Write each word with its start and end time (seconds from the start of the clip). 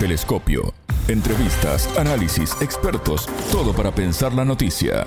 Telescopio. 0.00 0.72
Entrevistas, 1.08 1.86
análisis, 1.98 2.56
expertos, 2.62 3.26
todo 3.52 3.74
para 3.74 3.94
pensar 3.94 4.32
la 4.32 4.46
noticia. 4.46 5.06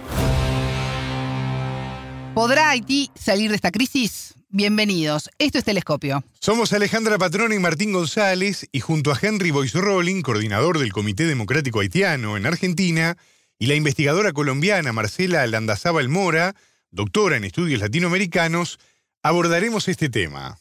¿Podrá 2.36 2.70
Haití 2.70 3.10
salir 3.16 3.50
de 3.50 3.56
esta 3.56 3.72
crisis? 3.72 4.36
Bienvenidos, 4.50 5.32
esto 5.40 5.58
es 5.58 5.64
Telescopio. 5.64 6.24
Somos 6.40 6.74
Alejandra 6.74 7.18
Patrón 7.18 7.54
y 7.54 7.58
Martín 7.58 7.92
González 7.92 8.70
y 8.72 8.82
junto 8.82 9.12
a 9.12 9.18
Henry 9.20 9.50
Boyce 9.50 9.80
Rolling, 9.80 10.22
coordinador 10.22 10.78
del 10.78 10.94
Comité 10.94 11.26
Democrático 11.26 11.80
Haitiano 11.80 12.38
en 12.38 12.46
Argentina, 12.46 13.18
y 13.58 13.66
la 13.66 13.74
investigadora 13.74 14.32
colombiana 14.32 14.94
Marcela 14.94 15.48
Landazábal 15.48 16.08
Mora, 16.08 16.54
doctora 16.92 17.38
en 17.38 17.46
estudios 17.46 17.82
latinoamericanos, 17.82 18.78
abordaremos 19.24 19.88
este 19.88 20.10
tema. 20.10 20.60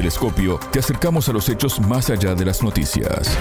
Telescopio 0.00 0.58
te 0.72 0.78
acercamos 0.78 1.28
a 1.28 1.32
los 1.34 1.46
hechos 1.50 1.78
más 1.78 2.08
allá 2.08 2.34
de 2.34 2.46
las 2.46 2.62
noticias. 2.62 3.36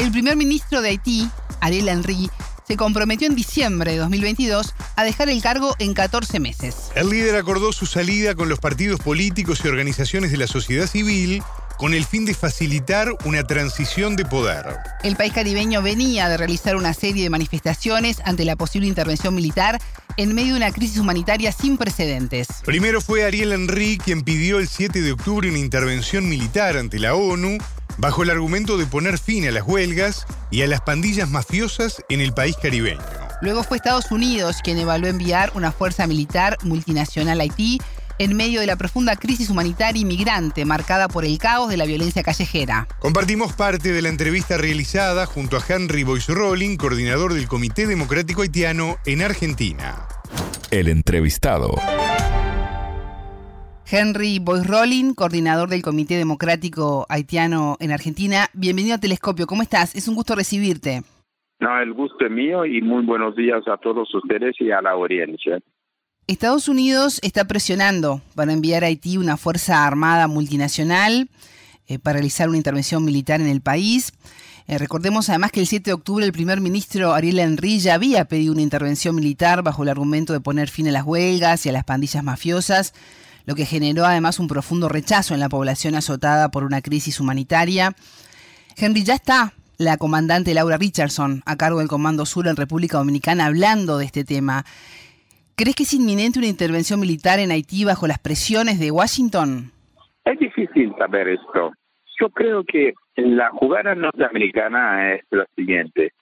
El 0.00 0.10
primer 0.10 0.34
ministro 0.34 0.82
de 0.82 0.88
Haití, 0.88 1.30
Ariel 1.60 1.88
Henry, 1.88 2.28
se 2.66 2.76
comprometió 2.76 3.28
en 3.28 3.36
diciembre 3.36 3.92
de 3.92 3.98
2022 3.98 4.74
a 4.96 5.04
dejar 5.04 5.28
el 5.28 5.40
cargo 5.40 5.76
en 5.78 5.94
14 5.94 6.40
meses. 6.40 6.90
El 6.96 7.08
líder 7.08 7.36
acordó 7.36 7.72
su 7.72 7.86
salida 7.86 8.34
con 8.34 8.48
los 8.48 8.58
partidos 8.58 8.98
políticos 8.98 9.60
y 9.64 9.68
organizaciones 9.68 10.32
de 10.32 10.38
la 10.38 10.48
sociedad 10.48 10.88
civil 10.88 11.40
con 11.78 11.94
el 11.94 12.04
fin 12.04 12.24
de 12.24 12.34
facilitar 12.34 13.08
una 13.24 13.44
transición 13.44 14.16
de 14.16 14.24
poder. 14.24 14.76
El 15.02 15.16
país 15.16 15.32
caribeño 15.32 15.82
venía 15.82 16.28
de 16.28 16.36
realizar 16.36 16.76
una 16.76 16.94
serie 16.94 17.24
de 17.24 17.30
manifestaciones 17.30 18.20
ante 18.24 18.44
la 18.44 18.56
posible 18.56 18.88
intervención 18.88 19.34
militar 19.34 19.80
en 20.16 20.34
medio 20.34 20.52
de 20.52 20.58
una 20.58 20.72
crisis 20.72 20.98
humanitaria 20.98 21.52
sin 21.52 21.76
precedentes. 21.76 22.48
Primero 22.64 23.00
fue 23.00 23.24
Ariel 23.24 23.52
Henry 23.52 23.98
quien 23.98 24.22
pidió 24.22 24.58
el 24.58 24.68
7 24.68 25.00
de 25.00 25.12
octubre 25.12 25.48
una 25.48 25.58
intervención 25.58 26.28
militar 26.28 26.76
ante 26.76 26.98
la 26.98 27.14
ONU 27.14 27.58
bajo 27.98 28.22
el 28.22 28.30
argumento 28.30 28.78
de 28.78 28.86
poner 28.86 29.18
fin 29.18 29.46
a 29.46 29.50
las 29.50 29.64
huelgas 29.66 30.26
y 30.50 30.62
a 30.62 30.66
las 30.66 30.80
pandillas 30.80 31.30
mafiosas 31.30 32.02
en 32.08 32.20
el 32.20 32.32
país 32.32 32.56
caribeño. 32.60 33.00
Luego 33.40 33.64
fue 33.64 33.76
Estados 33.76 34.10
Unidos 34.10 34.58
quien 34.62 34.78
evaluó 34.78 35.08
enviar 35.08 35.50
una 35.54 35.72
fuerza 35.72 36.06
militar 36.06 36.58
multinacional 36.62 37.40
a 37.40 37.42
Haití 37.42 37.80
en 38.18 38.36
medio 38.36 38.60
de 38.60 38.66
la 38.66 38.76
profunda 38.76 39.16
crisis 39.16 39.50
humanitaria 39.50 40.02
y 40.02 40.04
migrante 40.04 40.64
marcada 40.64 41.08
por 41.08 41.24
el 41.24 41.38
caos 41.38 41.68
de 41.68 41.76
la 41.76 41.84
violencia 41.84 42.22
callejera. 42.22 42.86
Compartimos 42.98 43.52
parte 43.52 43.92
de 43.92 44.02
la 44.02 44.08
entrevista 44.08 44.56
realizada 44.58 45.26
junto 45.26 45.56
a 45.56 45.60
Henry 45.66 46.04
Boyce 46.04 46.32
Rolling, 46.32 46.76
coordinador 46.76 47.34
del 47.34 47.48
Comité 47.48 47.86
Democrático 47.86 48.42
Haitiano 48.42 48.96
en 49.06 49.22
Argentina. 49.22 50.06
El 50.70 50.88
entrevistado. 50.88 51.74
Henry 53.90 54.38
Boyce 54.38 54.66
Rolling, 54.66 55.12
coordinador 55.12 55.68
del 55.68 55.82
Comité 55.82 56.16
Democrático 56.16 57.04
Haitiano 57.10 57.76
en 57.78 57.92
Argentina. 57.92 58.46
Bienvenido 58.54 58.94
a 58.94 58.98
Telescopio. 58.98 59.46
¿Cómo 59.46 59.60
estás? 59.60 59.94
Es 59.94 60.08
un 60.08 60.14
gusto 60.14 60.34
recibirte. 60.34 61.02
No, 61.60 61.78
el 61.78 61.92
gusto 61.92 62.24
es 62.24 62.30
mío 62.30 62.64
y 62.64 62.80
muy 62.80 63.04
buenos 63.04 63.36
días 63.36 63.62
a 63.68 63.76
todos 63.76 64.12
ustedes 64.14 64.56
y 64.60 64.70
a 64.70 64.80
la 64.80 64.92
audiencia. 64.92 65.60
Estados 66.28 66.68
Unidos 66.68 67.18
está 67.22 67.44
presionando 67.46 68.22
para 68.34 68.52
enviar 68.52 68.84
a 68.84 68.86
Haití 68.86 69.16
una 69.16 69.36
fuerza 69.36 69.84
armada 69.84 70.28
multinacional 70.28 71.28
eh, 71.88 71.98
para 71.98 72.14
realizar 72.14 72.48
una 72.48 72.58
intervención 72.58 73.04
militar 73.04 73.40
en 73.40 73.48
el 73.48 73.60
país. 73.60 74.12
Eh, 74.68 74.78
recordemos 74.78 75.28
además 75.28 75.50
que 75.50 75.58
el 75.58 75.66
7 75.66 75.90
de 75.90 75.94
octubre 75.94 76.24
el 76.24 76.32
primer 76.32 76.60
ministro 76.60 77.12
Ariel 77.12 77.40
Henry 77.40 77.80
ya 77.80 77.94
había 77.94 78.24
pedido 78.26 78.52
una 78.52 78.62
intervención 78.62 79.16
militar 79.16 79.62
bajo 79.62 79.82
el 79.82 79.88
argumento 79.88 80.32
de 80.32 80.40
poner 80.40 80.70
fin 80.70 80.86
a 80.86 80.92
las 80.92 81.04
huelgas 81.04 81.66
y 81.66 81.70
a 81.70 81.72
las 81.72 81.84
pandillas 81.84 82.22
mafiosas, 82.22 82.94
lo 83.44 83.56
que 83.56 83.66
generó 83.66 84.06
además 84.06 84.38
un 84.38 84.46
profundo 84.46 84.88
rechazo 84.88 85.34
en 85.34 85.40
la 85.40 85.48
población 85.48 85.96
azotada 85.96 86.52
por 86.52 86.62
una 86.62 86.82
crisis 86.82 87.18
humanitaria. 87.18 87.96
Henry, 88.76 89.02
ya 89.02 89.16
está 89.16 89.54
la 89.76 89.96
comandante 89.96 90.54
Laura 90.54 90.78
Richardson 90.78 91.42
a 91.44 91.56
cargo 91.56 91.80
del 91.80 91.88
Comando 91.88 92.24
Sur 92.26 92.46
en 92.46 92.54
República 92.54 92.98
Dominicana 92.98 93.46
hablando 93.46 93.98
de 93.98 94.04
este 94.04 94.22
tema. 94.22 94.64
¿Crees 95.62 95.76
que 95.76 95.84
es 95.84 95.94
inminente 95.94 96.40
una 96.40 96.48
intervención 96.48 96.98
militar 96.98 97.38
en 97.38 97.52
Haití 97.52 97.84
bajo 97.84 98.08
las 98.08 98.18
presiones 98.18 98.80
de 98.80 98.90
Washington? 98.90 99.70
Es 100.24 100.36
difícil 100.40 100.92
saber 100.98 101.28
esto. 101.28 101.70
Yo 102.20 102.30
creo 102.30 102.64
que 102.64 102.94
la 103.14 103.48
jugada 103.50 103.94
norteamericana 103.94 105.14
es 105.14 105.22
la 105.30 105.46
siguiente. 105.54 106.14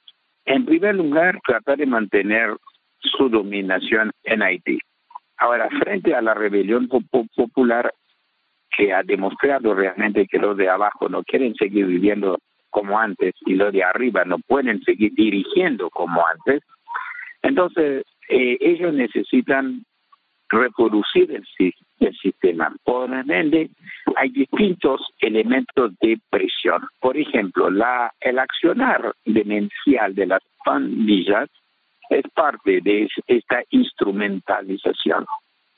En 0.45 0.67
primer 0.67 0.95
lugar, 0.97 1.41
tratar 1.47 1.79
de 1.79 1.87
mantener 1.87 2.55
su 2.99 3.31
dominación 3.31 4.11
en 4.25 4.43
Haití. 4.43 4.79
Ahora, 5.39 5.71
frente 5.71 6.15
a 6.15 6.21
la 6.21 6.35
rebelión 6.35 6.87
popular 6.89 7.95
que 8.77 8.93
ha 8.93 9.03
demostrado 9.03 9.73
realmente 9.73 10.27
que 10.27 10.37
los 10.37 10.55
de 10.59 10.69
abajo 10.69 11.09
no 11.09 11.23
quieren 11.23 11.55
seguir 11.55 11.87
viviendo 11.87 12.37
como 12.69 12.99
antes 12.99 13.33
y 13.47 13.55
los 13.55 13.73
de 13.73 13.85
arriba 13.85 14.23
no 14.27 14.39
pueden 14.39 14.83
seguir 14.83 15.15
dirigiendo 15.15 15.89
como 15.89 16.27
antes, 16.27 16.63
entonces 17.43 18.05
eh, 18.29 18.57
ellos 18.61 18.95
necesitan 18.95 19.85
reproducir 20.51 21.31
el, 21.31 21.45
sistema. 22.21 22.75
Por 22.85 23.11
ende, 23.13 23.71
hay 24.17 24.31
distintos 24.31 25.01
elementos 25.21 25.93
de 26.01 26.19
presión. 26.29 26.83
Por 26.99 27.17
ejemplo, 27.17 27.71
la, 27.71 28.13
el 28.21 28.39
accionar 28.39 29.15
demencial 29.25 30.15
de 30.15 30.27
las 30.27 30.43
pandillas 30.65 31.49
es 32.11 32.23
parte 32.35 32.81
de 32.83 33.09
esta 33.29 33.63
instrumentalización. 33.71 35.25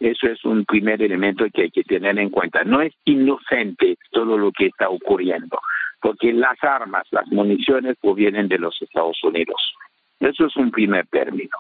Eso 0.01 0.27
es 0.27 0.45
un 0.45 0.65
primer 0.65 1.03
elemento 1.03 1.45
que 1.53 1.63
hay 1.63 1.71
que 1.71 1.85
tener 1.85 2.19
en 2.19 2.31
cuenta. 2.31 2.65
No 2.65 2.81
es 2.81 2.93
inocente 3.05 3.97
todo 4.11 4.37
lo 4.37 4.51
que 4.51 4.67
está 4.67 4.89
ocurriendo, 4.89 5.61
porque 6.01 6.33
las 6.33 6.57
armas, 6.63 7.05
las 7.11 7.27
municiones 7.29 7.97
provienen 8.01 8.49
de 8.49 8.59
los 8.59 8.81
Estados 8.81 9.23
Unidos. 9.23 9.75
Eso 10.23 10.47
es 10.47 10.57
un 10.57 10.71
primer 10.71 11.05
término. 11.09 11.51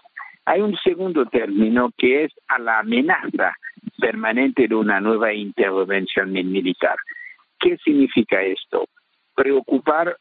Hay 0.44 0.60
un 0.60 0.76
segundo 0.76 1.26
término 1.26 1.90
que 1.98 2.24
es 2.24 2.32
a 2.46 2.60
la 2.60 2.78
amenaza 2.78 3.56
permanente 3.98 4.68
de 4.68 4.74
una 4.76 5.00
nueva 5.00 5.32
intervención 5.34 6.32
militar. 6.32 6.94
¿Qué 7.58 7.76
significa 7.78 8.40
esto? 8.40 8.86
Preocuparnos 9.34 10.16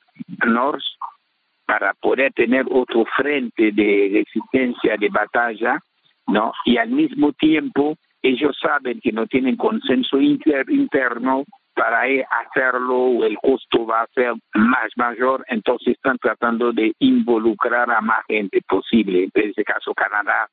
para 1.67 1.93
poder 1.93 2.33
tener 2.33 2.65
otro 2.71 3.05
frente 3.15 3.71
de 3.71 4.25
resistencia, 4.25 4.97
de 4.97 5.09
batalla, 5.09 5.79
¿no? 6.25 6.51
Y 6.65 6.77
al 6.77 6.89
mismo 6.89 7.33
tiempo 7.33 7.95
ellos 8.23 8.57
saben 8.59 8.99
que 9.01 9.11
no 9.11 9.27
tienen 9.27 9.55
consenso 9.55 10.19
interno 10.19 11.45
para 11.81 12.03
hacerlo 12.29 13.25
el 13.25 13.35
costo 13.39 13.87
va 13.87 14.03
a 14.03 14.07
ser 14.13 14.33
más 14.53 14.91
mayor, 14.97 15.43
entonces 15.47 15.95
están 15.95 16.19
tratando 16.19 16.71
de 16.71 16.93
involucrar 16.99 17.89
a 17.89 17.99
más 18.01 18.23
gente 18.27 18.61
posible, 18.69 19.29
en 19.33 19.49
este 19.49 19.63
caso 19.63 19.91
Canadá, 19.95 20.47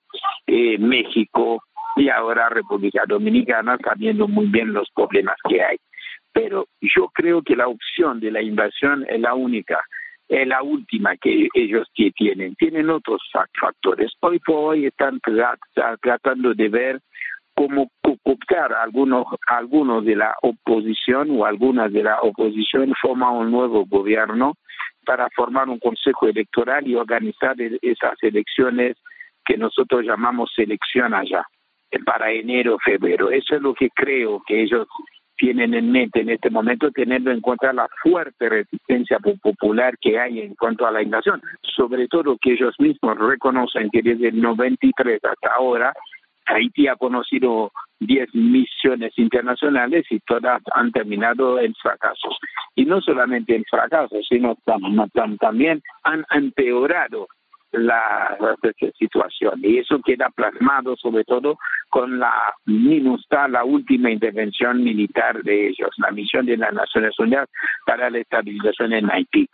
eh, 0.47 0.79
México 0.79 1.63
y 1.97 2.09
ahora 2.09 2.49
República 2.49 3.03
Dominicana, 3.07 3.77
sabiendo 3.85 4.27
muy 4.27 4.47
bien 4.47 4.73
los 4.73 4.89
problemas 4.95 5.37
que 5.47 5.63
hay. 5.63 5.77
Pero 6.33 6.67
yo 6.81 7.09
creo 7.13 7.43
que 7.43 7.57
la 7.57 7.69
opción 7.69 8.21
de 8.21 8.31
la 8.31 8.41
invasión 8.41 9.05
es 9.07 9.21
la 9.21 9.35
única, 9.35 9.83
es 10.29 10.49
la 10.49 10.63
última 10.63 11.15
que 11.19 11.49
ellos 11.53 11.87
tienen. 12.17 12.55
Tienen 12.55 12.89
otros 12.89 13.21
factores. 13.61 14.13
Hoy 14.21 14.39
por 14.39 14.71
hoy 14.73 14.87
están 14.87 15.21
tratando 16.01 16.55
de 16.55 16.69
ver 16.71 17.01
cómo 17.59 17.91
cooptar 18.01 18.73
algunos, 18.73 19.27
algunos 19.49 20.05
de 20.05 20.15
la 20.15 20.33
oposición 20.43 21.29
o 21.33 21.45
algunas 21.45 21.93
de 21.93 22.05
la 22.05 22.21
oposición 22.21 22.95
forman 23.03 23.35
un 23.35 23.51
nuevo 23.51 23.85
gobierno 23.85 24.55
para 25.05 25.29
formar 25.35 25.69
un 25.69 25.81
consejo 25.81 26.29
electoral 26.29 26.87
y 26.87 26.95
organizar 26.95 27.61
e-, 27.61 27.79
esas 27.83 28.15
elecciones 28.23 28.97
que 29.45 29.57
nosotros 29.57 30.05
llamamos 30.05 30.53
selección 30.55 31.15
allá, 31.15 31.45
eh, 31.91 31.99
para 32.05 32.31
enero, 32.31 32.79
febrero. 32.79 33.29
Eso 33.31 33.57
es 33.57 33.63
lo 33.63 33.75
que 33.75 33.89
creo 33.91 34.41
que 34.47 34.63
ellos 34.63 34.87
tienen 35.37 35.75
en 35.75 35.91
mente 35.91 36.21
en 36.21 36.31
este 36.31 36.51
momento, 36.51 36.93
teniendo 36.93 37.33
en 37.33 37.41
cuenta 37.41 37.73
la 37.73 37.89
fuerte 38.03 38.49
resistencia 38.49 39.19
popular 39.19 39.97
que 40.01 40.19
hay 40.19 40.41
en 40.41 40.55
cuanto 40.55 40.87
a 40.87 40.93
la 40.93 41.03
invasión, 41.03 41.43
sobre 41.63 42.07
todo 42.07 42.39
que 42.41 42.53
ellos 42.53 42.75
mismos 42.79 43.19
reconocen 43.19 43.91
que 43.91 44.03
desde 44.03 44.29
el 44.29 44.41
93 44.41 45.25
hasta 45.25 45.55
ahora 45.55 45.93
Haití 46.49 46.89
ha 46.89 46.97
conocido 46.97 47.73
10 48.01 48.35
misiones 48.35 49.13
internacionales 49.17 50.07
y 50.11 50.21
todas 50.21 50.63
han 50.75 50.93
terminado 50.93 51.59
en 51.59 51.75
fracasos. 51.75 52.39
Y 52.75 52.85
no 52.85 53.01
solamente 53.01 53.55
en 53.55 53.65
fracasos, 53.65 54.27
sino 54.29 54.57
también 55.39 55.83
han 56.05 56.25
empeorado 56.31 57.29
la, 57.73 58.37
situación. 58.99 59.61
Y 59.63 59.79
eso 59.79 60.01
queda 60.05 60.31
plasmado 60.31 60.97
sobre 60.97 61.25
todo 61.25 61.59
con 61.91 62.19
la 62.19 62.55
MINUSTA, 62.67 63.49
la 63.49 63.65
última 63.65 64.11
intervención 64.11 64.83
militar 64.83 65.43
de 65.43 65.69
ellos, 65.69 65.91
la 65.99 66.11
misión 66.11 66.47
de 66.47 66.57
las 66.57 66.73
Naciones 66.73 67.19
Unidas 67.19 67.49
para 67.87 68.11
la 68.11 68.19
estabilización 68.19 68.93
en 68.93 69.11
Haití. 69.11 69.49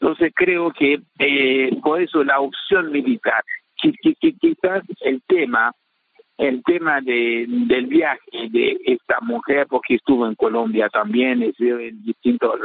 Entonces 0.00 0.32
creo 0.34 0.70
que 0.72 1.00
eh, 1.18 1.76
por 1.82 2.00
eso 2.00 2.24
la 2.24 2.40
opción 2.40 2.90
militar, 2.90 3.44
quizás 3.76 4.82
el 5.00 5.22
tema 5.26 5.72
el 6.40 6.62
tema 6.64 7.02
de, 7.02 7.44
del 7.46 7.86
viaje 7.86 8.48
de 8.50 8.78
esta 8.86 9.18
mujer, 9.20 9.66
porque 9.68 9.96
estuvo 9.96 10.26
en 10.26 10.34
Colombia 10.34 10.88
también, 10.88 11.42
es 11.42 11.54
en 11.60 12.02
distintos 12.02 12.58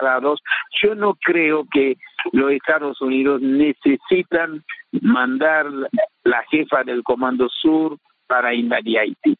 lados, 0.00 0.40
yo 0.82 0.94
no 0.94 1.14
creo 1.14 1.66
que 1.70 1.96
los 2.32 2.50
Estados 2.52 3.00
Unidos 3.02 3.42
necesitan 3.42 4.64
mandar 5.02 5.66
la 6.24 6.42
jefa 6.50 6.82
del 6.82 7.02
Comando 7.02 7.46
Sur 7.50 7.98
para 8.26 8.54
invadir 8.54 8.98
Haití. 8.98 9.36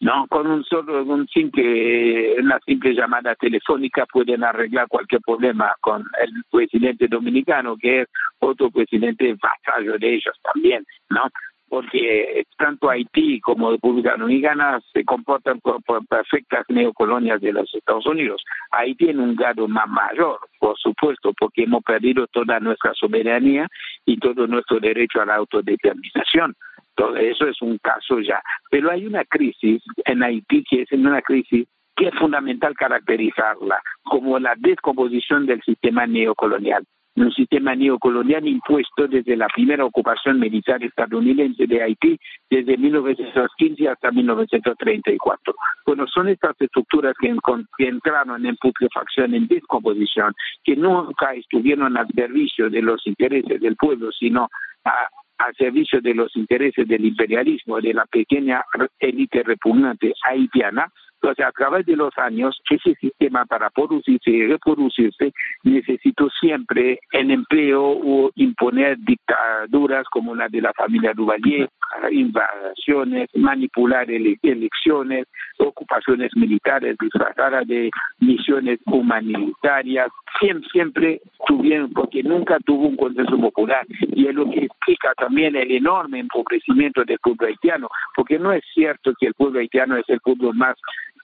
No, 0.00 0.28
con 0.28 0.46
un 0.46 0.62
solo, 0.62 1.02
un 1.02 1.26
simple, 1.26 2.36
una 2.38 2.60
simple 2.64 2.94
llamada 2.94 3.34
telefónica 3.34 4.06
pueden 4.06 4.44
arreglar 4.44 4.86
cualquier 4.86 5.20
problema 5.22 5.74
con 5.80 6.04
el 6.22 6.30
presidente 6.52 7.08
dominicano, 7.08 7.76
que 7.76 8.02
es 8.02 8.08
otro 8.38 8.70
presidente 8.70 9.34
vasallo 9.42 9.98
de 9.98 10.14
ellos 10.14 10.38
también, 10.40 10.84
¿no? 11.10 11.22
Porque 11.68 12.44
tanto 12.56 12.90
Haití 12.90 13.40
como 13.40 13.70
República 13.70 14.16
Dominicana 14.16 14.80
se 14.92 15.04
comportan 15.04 15.60
por, 15.60 15.80
perfectas 16.06 16.64
neocolonias 16.68 17.40
de 17.40 17.52
los 17.52 17.72
Estados 17.74 18.06
Unidos. 18.06 18.42
Haití 18.70 19.06
tiene 19.06 19.22
un 19.22 19.36
grado 19.36 19.68
más 19.68 19.88
mayor, 19.88 20.38
por 20.58 20.76
supuesto, 20.78 21.32
porque 21.38 21.62
hemos 21.64 21.82
perdido 21.84 22.26
toda 22.28 22.58
nuestra 22.60 22.92
soberanía 22.94 23.68
y 24.04 24.18
todo 24.18 24.46
nuestro 24.46 24.80
derecho 24.80 25.20
a 25.20 25.26
la 25.26 25.36
autodeterminación. 25.36 26.54
Todo 26.94 27.16
eso 27.16 27.46
es 27.46 27.62
un 27.62 27.78
caso 27.78 28.18
ya. 28.20 28.42
Pero 28.70 28.90
hay 28.90 29.06
una 29.06 29.24
crisis 29.24 29.82
en 30.04 30.22
Haití 30.22 30.64
que 30.68 30.82
es 30.82 30.92
una 30.92 31.22
crisis 31.22 31.68
que 31.94 32.08
es 32.08 32.14
fundamental 32.14 32.74
caracterizarla 32.74 33.80
como 34.02 34.38
la 34.38 34.54
descomposición 34.56 35.46
del 35.46 35.62
sistema 35.62 36.06
neocolonial 36.06 36.84
un 37.20 37.32
sistema 37.32 37.74
neocolonial 37.74 38.46
impuesto 38.46 39.08
desde 39.08 39.36
la 39.36 39.48
primera 39.48 39.84
ocupación 39.84 40.38
militar 40.38 40.82
estadounidense 40.82 41.66
de 41.66 41.82
Haití 41.82 42.18
desde 42.50 42.76
1915 42.76 43.88
hasta 43.88 44.10
1934. 44.10 45.54
Bueno, 45.86 46.06
son 46.06 46.28
estas 46.28 46.60
estructuras 46.60 47.14
que, 47.20 47.34
entraron 47.78 48.46
en 48.46 48.56
putrefacción, 48.56 49.34
en 49.34 49.46
descomposición, 49.46 50.34
que 50.64 50.76
nunca 50.76 51.34
estuvieron 51.34 51.96
al 51.96 52.08
servicio 52.14 52.70
de 52.70 52.82
los 52.82 53.06
intereses 53.06 53.60
del 53.60 53.76
pueblo, 53.76 54.10
sino 54.12 54.48
a, 54.84 55.08
al 55.38 55.54
servicio 55.56 56.00
de 56.00 56.14
los 56.14 56.34
intereses 56.36 56.86
del 56.86 57.04
imperialismo, 57.04 57.80
de 57.80 57.94
la 57.94 58.06
pequeña 58.06 58.62
élite 58.98 59.42
repugnante 59.42 60.12
haitiana, 60.28 60.92
entonces, 61.20 61.44
a 61.44 61.52
través 61.52 61.84
de 61.84 61.96
los 61.96 62.16
años, 62.16 62.60
ese 62.70 62.94
sistema 62.94 63.44
para 63.44 63.70
producirse 63.70 64.30
y 64.30 64.46
reproducirse 64.46 65.32
necesitó 65.64 66.28
siempre 66.40 67.00
el 67.12 67.30
empleo 67.32 67.82
o 67.82 68.30
imponer 68.36 68.98
dictaduras 68.98 70.06
como 70.10 70.36
la 70.36 70.48
de 70.48 70.60
la 70.60 70.72
familia 70.74 71.12
Duvalier, 71.14 71.68
invasiones, 72.10 73.28
manipular 73.34 74.10
elecciones, 74.10 75.26
ocupaciones 75.58 76.30
militares 76.36 76.96
disfrazadas 77.00 77.66
de 77.66 77.90
misiones 78.20 78.78
humanitarias, 78.86 80.08
siempre, 80.38 80.68
siempre 80.70 81.20
tuvieron, 81.46 81.92
porque 81.92 82.22
nunca 82.22 82.58
tuvo 82.64 82.88
un 82.88 82.96
consenso 82.96 83.38
popular. 83.38 83.86
Y 84.14 84.26
es 84.26 84.34
lo 84.34 84.50
que 84.50 84.64
explica 84.64 85.12
también 85.16 85.56
el 85.56 85.70
enorme 85.70 86.20
empobrecimiento 86.20 87.04
del 87.04 87.18
pueblo 87.18 87.46
haitiano, 87.46 87.88
porque 88.14 88.38
no 88.38 88.52
es 88.52 88.64
cierto 88.74 89.12
que 89.18 89.26
el 89.26 89.34
pueblo 89.34 89.60
haitiano 89.60 89.96
es 89.96 90.08
el 90.08 90.20
pueblo 90.20 90.52
más 90.52 90.76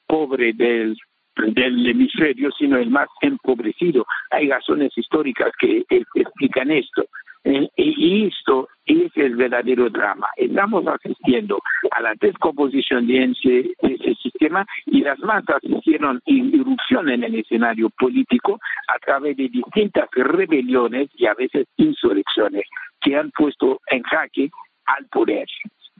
pobre 0.06 0.52
del, 0.52 0.96
del 1.36 1.86
hemisferio, 1.86 2.50
sino 2.52 2.78
el 2.78 2.90
más 2.90 3.08
empobrecido. 3.20 4.06
Hay 4.30 4.48
razones 4.48 4.96
históricas 4.96 5.52
que, 5.58 5.84
explican 6.14 6.70
esto. 6.70 7.04
Y 7.44 8.26
esto 8.26 8.68
es 8.86 9.12
el 9.16 9.36
verdadero 9.36 9.90
drama. 9.90 10.28
Estamos 10.36 10.86
asistiendo 10.86 11.60
a 11.90 12.00
la 12.00 12.14
descomposición 12.18 13.06
de 13.06 13.24
ese, 13.24 13.72
ese, 13.82 14.14
sistema 14.14 14.66
y 14.86 15.02
las 15.02 15.18
masas 15.18 15.58
hicieron 15.62 16.20
irrupción 16.24 17.10
en 17.10 17.24
el 17.24 17.34
escenario 17.34 17.90
político 17.90 18.58
a 18.88 18.98
través 18.98 19.36
de 19.36 19.48
distintas 19.48 20.08
rebeliones 20.12 21.10
y 21.14 21.26
a 21.26 21.34
veces 21.34 21.66
insurrecciones 21.76 22.64
que 23.00 23.16
han 23.16 23.30
puesto 23.32 23.80
en 23.88 24.02
jaque 24.02 24.50
al 24.86 25.06
poder 25.06 25.46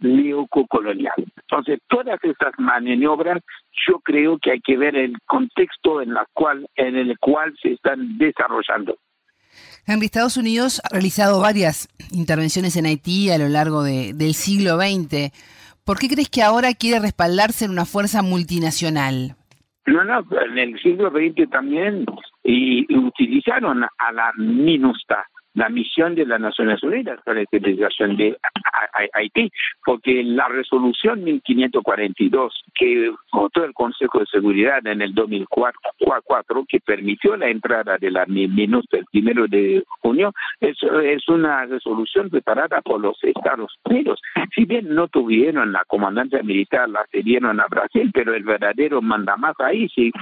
neocolonial. 0.01 1.25
Entonces, 1.43 1.79
todas 1.89 2.19
estas 2.23 2.53
maniobras, 2.59 3.41
yo 3.87 4.01
creo 4.01 4.39
que 4.39 4.53
hay 4.53 4.61
que 4.61 4.77
ver 4.77 4.97
el 4.97 5.17
contexto 5.27 6.01
en, 6.01 6.15
la 6.15 6.27
cual, 6.33 6.67
en 6.77 6.97
el 6.97 7.19
cual 7.19 7.55
se 7.61 7.73
están 7.73 8.19
desarrollando. 8.19 8.97
Henry, 9.87 10.07
Estados 10.07 10.39
Unidos 10.39 10.81
ha 10.85 10.89
realizado 10.89 11.41
varias 11.41 11.89
intervenciones 12.11 12.77
en 12.77 12.87
Haití 12.87 13.31
a 13.31 13.39
lo 13.39 13.49
largo 13.49 13.83
del 13.83 14.35
siglo 14.35 14.77
XX. 14.77 15.31
¿Por 15.85 15.99
qué 15.99 16.09
crees 16.09 16.31
que 16.31 16.43
ahora 16.43 16.73
quiere 16.73 17.01
respaldarse 17.01 17.67
en 17.67 17.71
una 17.71 17.85
fuerza 17.85 18.23
multinacional? 18.23 19.37
No, 19.87 20.03
no, 20.03 20.25
en 20.51 20.59
el 20.59 20.81
siglo 20.81 21.11
XX 21.11 21.51
también 21.51 22.07
y, 22.43 22.87
utilizaron 22.97 23.85
a 23.85 24.13
la 24.13 24.33
MINUSTA, 24.39 25.27
la 25.55 25.69
misión 25.69 26.15
de 26.15 26.27
las 26.27 26.41
Naciones 26.41 26.83
Unidas 26.83 27.21
para 27.25 27.37
la 27.37 27.43
estabilización 27.43 28.17
de 28.17 28.37
Haití, 29.13 29.51
porque 29.85 30.23
la 30.25 30.49
resolución 30.49 31.23
1542 31.25 32.65
que 32.75 33.13
votó 33.33 33.65
el 33.65 33.73
Consejo 33.73 34.19
de 34.21 34.27
Seguridad 34.27 34.85
en 34.87 35.01
el 35.01 35.15
2004, 35.15 36.65
que 36.69 36.81
permitió 36.81 37.37
la 37.37 37.49
entrada 37.49 37.97
de 37.99 38.11
la 38.11 38.27
MINUSTA 38.27 38.99
el 38.99 39.05
primero 39.07 39.47
de 39.47 39.85
junio, 40.01 40.33
es, 40.61 40.77
una 41.29 41.65
resolución 41.65 42.29
preparada 42.29 42.83
por 42.83 43.01
los 43.01 43.17
Estados 43.23 43.73
Unidos. 43.85 44.21
Si 44.55 44.65
bien 44.65 44.95
no 44.95 45.09
tuvieron 45.09 45.73
la 45.73 45.85
comandante 45.87 46.43
militar, 46.43 46.89
la 46.89 47.07
cedieron 47.11 47.61
a 47.61 47.67
Brasil, 47.67 48.11
pero 48.13 48.35
el 48.35 48.45
verdadero 48.45 49.01
mandamás 49.01 49.55
ahí 49.61 49.89
sí 49.89 50.13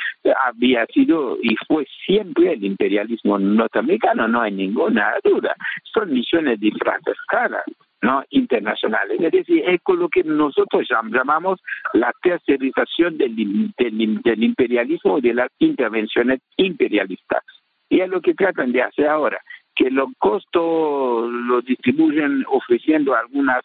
había 0.47 0.87
sido 0.87 1.39
y 1.43 1.57
fue 1.67 1.87
siempre 2.07 2.53
el 2.53 2.65
imperialismo 2.65 3.39
norteamericano, 3.39 4.29
no 4.29 4.43
hay 4.43 4.53
ninguna 4.53 5.15
duda. 5.23 5.55
Son 5.93 6.13
misiones 6.13 6.61
disfrazadas, 6.61 7.65
¿no? 8.03 8.23
internacionales. 8.31 9.21
Es 9.21 9.33
decir, 9.33 9.63
es 9.67 9.81
con 9.83 9.99
lo 9.99 10.09
que 10.09 10.25
nosotros 10.25 10.87
llamamos 10.89 11.61
la 11.93 12.13
tercerización 12.23 13.19
del, 13.19 13.35
del, 13.77 14.43
imperialismo 14.43 15.19
y 15.19 15.23
de 15.23 15.35
las 15.35 15.49
intervenciones 15.59 16.41
imperialistas. 16.57 17.43
Y 17.89 18.01
es 18.01 18.09
lo 18.09 18.21
que 18.21 18.35
tratan 18.35 18.73
de 18.73 18.83
hacer 18.83 19.07
ahora, 19.07 19.41
que 19.75 19.91
los 19.91 20.09
costos 20.19 21.31
los 21.31 21.65
distribuyen 21.65 22.45
ofreciendo 22.49 23.15
algunas 23.15 23.63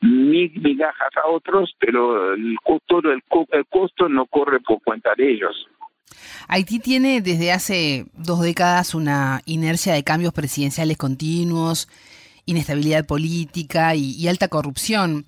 migajas 0.00 1.16
a 1.16 1.28
otros, 1.28 1.74
pero 1.78 2.34
el 2.34 2.56
costo, 2.62 3.00
el 3.10 3.66
costo 3.66 4.08
no 4.08 4.26
corre 4.26 4.60
por 4.60 4.82
cuenta 4.82 5.14
de 5.16 5.30
ellos. 5.30 5.66
Haití 6.48 6.78
tiene 6.78 7.20
desde 7.20 7.52
hace 7.52 8.06
dos 8.14 8.40
décadas 8.40 8.94
una 8.94 9.42
inercia 9.46 9.94
de 9.94 10.04
cambios 10.04 10.32
presidenciales 10.32 10.96
continuos, 10.96 11.88
inestabilidad 12.46 13.06
política 13.06 13.94
y, 13.94 14.28
alta 14.28 14.48
corrupción. 14.48 15.26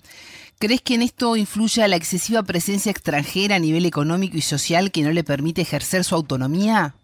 ¿Crees 0.59 0.81
que 0.81 0.95
en 0.95 1.03
esto 1.03 1.35
influye 1.35 1.87
la 1.87 1.95
excesiva 1.95 2.43
presencia 2.43 2.91
extranjera 2.91 3.55
a 3.55 3.59
nivel 3.59 3.85
económico 3.85 4.37
y 4.37 4.41
social 4.41 4.91
que 4.91 5.03
no 5.03 5.11
le 5.11 5.23
permite 5.23 5.61
ejercer 5.61 6.03
su 6.03 6.15
autonomía? 6.15 6.95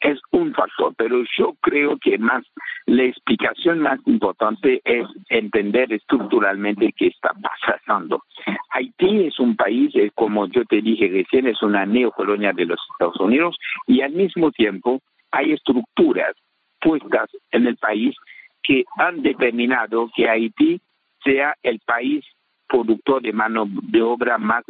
Es 0.00 0.18
un 0.32 0.52
factor, 0.54 0.94
pero 0.96 1.22
yo 1.36 1.54
creo 1.60 1.98
que 1.98 2.18
más 2.18 2.44
la 2.86 3.04
explicación 3.04 3.80
más 3.80 3.98
importante 4.06 4.80
es 4.84 5.06
entender 5.28 5.92
estructuralmente 5.92 6.92
qué 6.96 7.08
está 7.08 7.30
pasando. 7.40 8.22
Haití 8.70 9.26
es 9.26 9.38
un 9.38 9.56
país, 9.56 9.94
eh, 9.94 10.10
como 10.14 10.46
yo 10.48 10.64
te 10.64 10.80
dije 10.80 11.08
recién, 11.08 11.46
es 11.46 11.62
una 11.62 11.86
neocolonia 11.86 12.52
de 12.52 12.66
los 12.66 12.80
Estados 12.92 13.20
Unidos 13.20 13.56
y 13.86 14.00
al 14.02 14.12
mismo 14.12 14.50
tiempo 14.50 15.00
hay 15.30 15.52
estructuras 15.52 16.34
puestas 16.80 17.30
en 17.50 17.66
el 17.66 17.76
país 17.76 18.14
que 18.62 18.84
han 18.98 19.22
determinado 19.22 20.10
que 20.14 20.28
Haití 20.28 20.80
sea 21.22 21.54
el 21.62 21.80
país 21.80 22.24
productor 22.68 23.22
de 23.22 23.32
mano 23.32 23.66
de 23.68 24.02
obra 24.02 24.38
más 24.38 24.64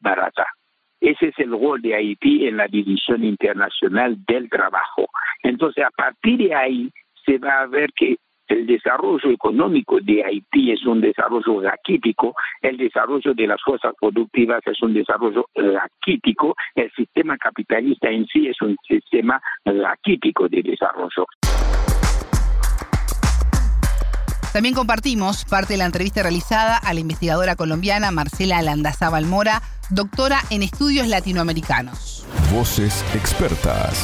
barata. 0.00 0.46
Ese 1.00 1.28
es 1.28 1.38
el 1.38 1.50
rol 1.50 1.80
de 1.80 1.94
Haití 1.94 2.46
en 2.46 2.56
la 2.56 2.66
división 2.66 3.24
internacional 3.24 4.16
del 4.26 4.48
trabajo. 4.50 5.06
Entonces, 5.42 5.84
a 5.84 5.90
partir 5.90 6.38
de 6.38 6.54
ahí 6.54 6.90
se 7.24 7.38
va 7.38 7.60
a 7.60 7.66
ver 7.66 7.90
que 7.94 8.16
el 8.48 8.66
desarrollo 8.66 9.30
económico 9.30 9.98
de 10.00 10.24
Haití 10.24 10.72
es 10.72 10.84
un 10.86 11.00
desarrollo 11.00 11.60
raquítico, 11.60 12.34
el 12.62 12.78
desarrollo 12.78 13.34
de 13.34 13.46
las 13.46 13.62
fuerzas 13.62 13.92
productivas 14.00 14.60
es 14.66 14.82
un 14.82 14.94
desarrollo 14.94 15.46
raquítico, 15.54 16.54
el 16.74 16.90
sistema 16.92 17.36
capitalista 17.36 18.08
en 18.08 18.26
sí 18.26 18.48
es 18.48 18.60
un 18.62 18.76
sistema 18.88 19.40
raquítico 19.64 20.48
de 20.48 20.62
desarrollo. 20.62 21.26
También 24.52 24.74
compartimos 24.74 25.44
parte 25.44 25.74
de 25.74 25.78
la 25.78 25.84
entrevista 25.84 26.22
realizada 26.22 26.78
a 26.78 26.94
la 26.94 27.00
investigadora 27.00 27.54
colombiana 27.54 28.10
Marcela 28.10 28.62
Landazábal 28.62 29.26
Mora, 29.26 29.60
doctora 29.90 30.44
en 30.50 30.62
estudios 30.62 31.08
latinoamericanos. 31.08 32.26
Voces 32.52 33.04
expertas. 33.14 33.98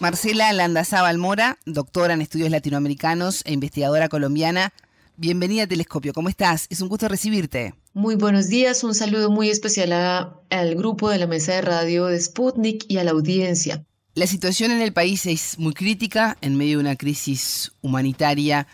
Marcela 0.00 0.52
Landazábal 0.52 1.18
Mora, 1.18 1.58
doctora 1.64 2.14
en 2.14 2.20
estudios 2.20 2.50
latinoamericanos 2.50 3.42
e 3.44 3.52
investigadora 3.52 4.08
colombiana, 4.08 4.72
Bienvenida 5.16 5.62
a 5.62 5.66
Telescopio, 5.68 6.12
¿cómo 6.12 6.28
estás? 6.28 6.66
Es 6.70 6.80
un 6.80 6.88
gusto 6.88 7.06
recibirte. 7.06 7.72
Muy 7.92 8.16
buenos 8.16 8.48
días, 8.48 8.82
un 8.82 8.96
saludo 8.96 9.30
muy 9.30 9.48
especial 9.48 9.92
al 9.92 10.74
grupo 10.74 11.08
de 11.08 11.18
la 11.18 11.28
mesa 11.28 11.52
de 11.52 11.60
radio 11.60 12.06
de 12.06 12.20
Sputnik 12.20 12.84
y 12.88 12.98
a 12.98 13.04
la 13.04 13.12
audiencia. 13.12 13.84
La 14.14 14.26
situación 14.26 14.72
en 14.72 14.80
el 14.80 14.92
país 14.92 15.24
es 15.26 15.56
muy 15.56 15.72
crítica, 15.72 16.36
en 16.40 16.56
medio 16.56 16.78
de 16.78 16.82
una 16.82 16.96
crisis 16.96 17.70
humanitaria 17.80 18.66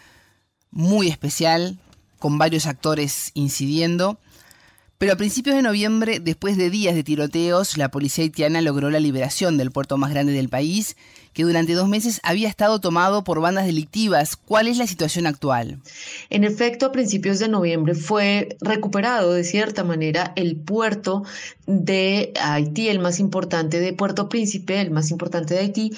muy 0.71 1.09
especial, 1.09 1.78
con 2.19 2.38
varios 2.38 2.64
actores 2.64 3.33
incidiendo. 3.35 4.19
Pero 5.00 5.14
a 5.14 5.16
principios 5.16 5.57
de 5.57 5.62
noviembre, 5.62 6.21
después 6.21 6.59
de 6.59 6.69
días 6.69 6.95
de 6.95 7.02
tiroteos, 7.02 7.78
la 7.78 7.90
policía 7.90 8.23
haitiana 8.23 8.61
logró 8.61 8.90
la 8.90 9.00
liberación 9.00 9.57
del 9.57 9.71
puerto 9.71 9.97
más 9.97 10.11
grande 10.11 10.35
del 10.35 10.50
país, 10.50 10.95
que 11.33 11.42
durante 11.42 11.73
dos 11.73 11.88
meses 11.88 12.21
había 12.23 12.50
estado 12.50 12.80
tomado 12.80 13.25
por 13.25 13.40
bandas 13.40 13.64
delictivas. 13.64 14.37
¿Cuál 14.37 14.69
es 14.69 14.76
la 14.76 14.87
situación 14.87 15.26
actual? 15.26 15.78
En 16.28 16.45
efecto, 16.45 16.85
a 16.85 16.92
principios 16.92 17.38
de 17.38 17.49
noviembre 17.49 17.95
fue 17.95 18.59
recuperado 18.61 19.33
de 19.33 19.42
cierta 19.42 19.85
manera 19.85 20.35
el 20.37 20.57
puerto 20.57 21.23
de 21.66 22.35
Haití, 22.38 22.90
el 22.90 22.99
más 22.99 23.21
importante 23.21 23.80
de 23.80 23.95
Puerto 23.95 24.28
Príncipe, 24.28 24.83
el 24.83 24.90
más 24.90 25.11
importante 25.11 25.54
de 25.54 25.61
Haití, 25.61 25.97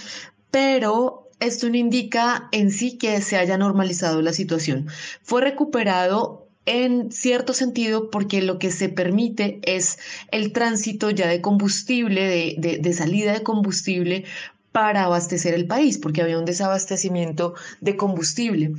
pero 0.53 1.29
esto 1.41 1.69
no 1.69 1.77
indica 1.77 2.49
en 2.53 2.71
sí 2.71 2.99
que 2.99 3.21
se 3.21 3.37
haya 3.37 3.59
normalizado 3.59 4.23
la 4.23 4.33
situación. 4.33 4.87
Fue 5.25 5.41
recuperado 5.41 6.42
en 6.67 7.11
cierto 7.11 7.55
sentido 7.55 8.11
porque 8.11 8.43
lo 8.43 8.59
que 8.59 8.71
se 8.71 8.89
permite 8.89 9.61
es 9.63 9.99
el 10.31 10.53
tránsito 10.53 11.11
ya 11.11 11.27
de 11.27 11.41
combustible, 11.41 12.57
de, 12.59 12.93
salida 12.93 13.33
de 13.33 13.43
combustible 13.43 14.25
para 14.71 15.05
abastecer 15.05 15.55
el 15.55 15.67
país, 15.67 15.99
porque 15.99 16.23
había 16.23 16.39
un 16.39 16.45
desabastecimiento 16.45 17.55
de 17.81 17.97
combustible. 17.97 18.73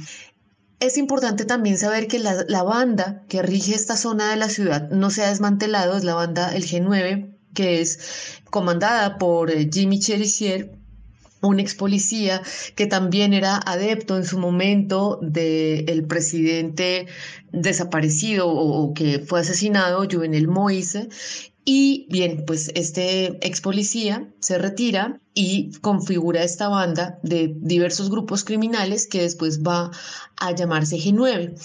Es 0.79 0.97
importante 0.97 1.45
también 1.45 1.77
saber 1.77 2.07
que 2.07 2.19
la, 2.19 2.63
banda 2.63 3.23
que 3.29 3.41
rige 3.41 3.75
esta 3.75 3.95
zona 3.95 4.31
de 4.31 4.37
la 4.37 4.49
ciudad 4.49 4.89
no 4.89 5.09
se 5.11 5.23
ha 5.23 5.29
desmantelado, 5.29 5.95
es 5.95 6.03
la 6.03 6.15
banda 6.15 6.55
el 6.55 6.65
G9, 6.65 7.33
que 7.53 7.81
es 7.81 8.39
comandada 8.49 9.17
por 9.17 9.51
eh, 9.51 9.69
Jimmy 9.71 9.99
Cherizier, 9.99 10.71
un 11.43 11.59
ex 11.59 11.75
policía 11.75 12.41
que 12.75 12.87
también 12.87 13.33
era 13.33 13.57
adepto 13.57 14.17
en 14.17 14.25
su 14.25 14.39
momento 14.39 15.19
del 15.21 16.05
presidente 16.05 17.07
desaparecido 17.51 18.47
o, 18.47 18.93
que 18.93 19.19
fue 19.19 19.41
asesinado, 19.41 20.07
Juvenel 20.09 20.47
Moise, 20.47 21.09
y 21.65 22.07
bien, 22.09 22.43
pues 22.45 22.71
este 22.75 23.37
ex 23.45 23.61
policía 23.61 24.27
se 24.39 24.57
retira 24.57 25.21
y 25.33 25.71
configura 25.79 26.43
esta 26.43 26.67
banda 26.67 27.19
de 27.23 27.55
diversos 27.57 28.09
grupos 28.09 28.43
criminales 28.43 29.07
que 29.07 29.21
después 29.21 29.61
va 29.63 29.89
a 30.35 30.51
llamarse 30.51 30.97
G9. 30.97 31.55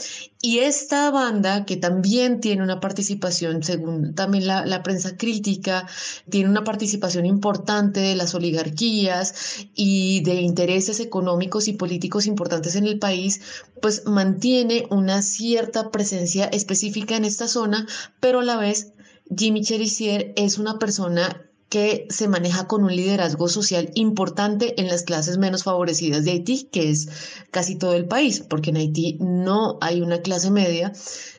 Y 0.40 0.60
esta 0.60 1.10
banda, 1.10 1.64
que 1.64 1.76
también 1.76 2.40
tiene 2.40 2.62
una 2.62 2.78
participación, 2.78 3.64
según 3.64 4.14
también 4.14 4.46
la, 4.46 4.64
la 4.64 4.84
prensa 4.84 5.16
crítica, 5.16 5.88
tiene 6.30 6.48
una 6.48 6.62
participación 6.62 7.26
importante 7.26 7.98
de 7.98 8.14
las 8.14 8.36
oligarquías 8.36 9.34
y 9.74 10.22
de 10.22 10.34
intereses 10.34 11.00
económicos 11.00 11.66
y 11.66 11.72
políticos 11.72 12.26
importantes 12.26 12.76
en 12.76 12.86
el 12.86 13.00
país, 13.00 13.40
pues 13.82 14.06
mantiene 14.06 14.86
una 14.90 15.22
cierta 15.22 15.90
presencia 15.90 16.44
específica 16.46 17.16
en 17.16 17.24
esta 17.24 17.48
zona, 17.48 17.86
pero 18.20 18.40
a 18.40 18.44
la 18.44 18.56
vez 18.56 18.92
Jimmy 19.37 19.62
Cherizier 19.62 20.32
es 20.37 20.58
una 20.58 20.78
persona 20.78 21.44
que 21.68 22.06
se 22.08 22.28
maneja 22.28 22.66
con 22.66 22.82
un 22.82 22.97
liderazgo 22.97 23.47
social 23.49 23.90
importante 23.94 24.80
en 24.80 24.88
las 24.88 25.02
clases 25.02 25.37
menos 25.37 25.64
favorecidas 25.64 26.25
de 26.25 26.30
Haití, 26.30 26.68
que 26.73 26.88
es 26.88 27.08
casi 27.50 27.76
todo 27.76 27.92
el 27.92 28.06
país, 28.06 28.40
porque 28.40 28.70
en 28.70 28.76
Haití 28.76 29.18
no 29.20 29.76
hay 29.82 30.00
una 30.00 30.23
clase 30.23 30.50
media, 30.50 30.92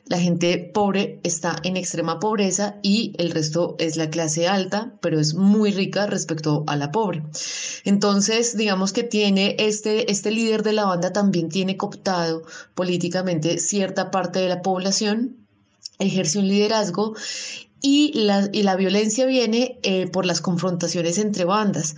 la 0.06 0.20
gente 0.20 0.58
pobre 0.72 1.18
está 1.24 1.56
en 1.64 1.76
extrema 1.76 2.20
pobreza 2.20 2.76
y 2.82 3.12
el 3.18 3.32
resto 3.32 3.74
es 3.80 3.96
la 3.96 4.08
clase 4.08 4.46
alta, 4.46 4.94
pero 5.00 5.18
es 5.18 5.34
muy 5.34 5.72
rica 5.72 6.06
respecto 6.06 6.62
a 6.68 6.76
la 6.76 6.92
pobre. 6.92 7.24
Entonces, 7.84 8.56
digamos 8.56 8.92
que 8.92 9.02
tiene 9.02 9.56
este, 9.58 10.12
este 10.12 10.30
líder 10.30 10.62
de 10.62 10.74
la 10.74 10.84
banda 10.84 11.12
también 11.12 11.48
tiene 11.48 11.76
cooptado 11.76 12.44
políticamente 12.76 13.58
cierta 13.58 14.12
parte 14.12 14.38
de 14.38 14.48
la 14.48 14.62
población 14.62 15.40
ejerce 16.00 16.38
un 16.38 16.48
liderazgo 16.48 17.14
y 17.82 18.12
la, 18.14 18.48
y 18.52 18.62
la 18.62 18.76
violencia 18.76 19.26
viene 19.26 19.78
eh, 19.82 20.06
por 20.06 20.26
las 20.26 20.40
confrontaciones 20.40 21.18
entre 21.18 21.44
bandas. 21.44 21.96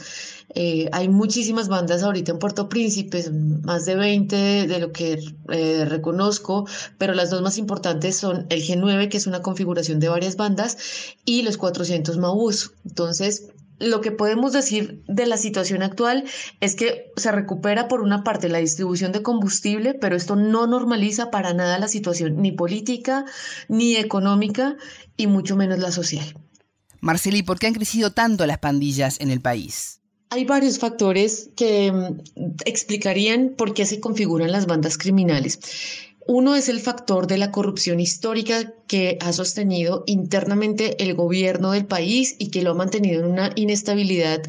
Eh, 0.54 0.88
hay 0.92 1.08
muchísimas 1.08 1.68
bandas 1.68 2.02
ahorita 2.02 2.32
en 2.32 2.38
Puerto 2.38 2.68
Príncipe, 2.68 3.24
más 3.62 3.86
de 3.86 3.96
20 3.96 4.66
de 4.66 4.78
lo 4.78 4.92
que 4.92 5.18
eh, 5.50 5.84
reconozco, 5.86 6.66
pero 6.98 7.14
las 7.14 7.30
dos 7.30 7.40
más 7.42 7.56
importantes 7.56 8.16
son 8.16 8.46
el 8.50 8.62
G9, 8.62 9.08
que 9.08 9.16
es 9.16 9.26
una 9.26 9.40
configuración 9.40 9.98
de 9.98 10.08
varias 10.08 10.36
bandas, 10.36 10.76
y 11.24 11.42
los 11.42 11.56
400 11.56 12.18
Mabús. 12.18 12.72
Entonces, 12.84 13.48
lo 13.82 14.00
que 14.00 14.12
podemos 14.12 14.52
decir 14.52 15.02
de 15.08 15.26
la 15.26 15.36
situación 15.36 15.82
actual 15.82 16.24
es 16.60 16.76
que 16.76 17.12
se 17.16 17.32
recupera 17.32 17.88
por 17.88 18.00
una 18.00 18.24
parte 18.24 18.48
la 18.48 18.58
distribución 18.58 19.12
de 19.12 19.22
combustible, 19.22 19.94
pero 19.94 20.16
esto 20.16 20.36
no 20.36 20.66
normaliza 20.66 21.30
para 21.30 21.52
nada 21.52 21.78
la 21.78 21.88
situación 21.88 22.40
ni 22.40 22.52
política, 22.52 23.24
ni 23.68 23.96
económica, 23.96 24.76
y 25.16 25.26
mucho 25.26 25.56
menos 25.56 25.78
la 25.78 25.92
social. 25.92 26.34
Marceli, 27.00 27.42
¿por 27.42 27.58
qué 27.58 27.66
han 27.66 27.74
crecido 27.74 28.12
tanto 28.12 28.46
las 28.46 28.58
pandillas 28.58 29.20
en 29.20 29.30
el 29.30 29.40
país? 29.40 30.00
Hay 30.30 30.44
varios 30.44 30.78
factores 30.78 31.50
que 31.56 31.92
mm, 31.92 32.54
explicarían 32.64 33.54
por 33.56 33.74
qué 33.74 33.84
se 33.84 34.00
configuran 34.00 34.52
las 34.52 34.66
bandas 34.66 34.96
criminales. 34.96 35.58
Uno 36.26 36.54
es 36.54 36.68
el 36.68 36.80
factor 36.80 37.26
de 37.26 37.38
la 37.38 37.50
corrupción 37.50 37.98
histórica 37.98 38.72
que 38.86 39.18
ha 39.20 39.32
sostenido 39.32 40.04
internamente 40.06 41.02
el 41.02 41.14
gobierno 41.14 41.72
del 41.72 41.86
país 41.86 42.36
y 42.38 42.50
que 42.50 42.62
lo 42.62 42.72
ha 42.72 42.74
mantenido 42.74 43.20
en 43.20 43.30
una 43.30 43.50
inestabilidad 43.56 44.42